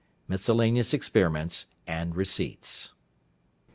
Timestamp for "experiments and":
0.95-2.15